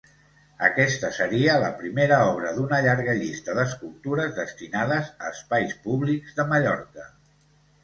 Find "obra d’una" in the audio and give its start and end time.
2.29-2.79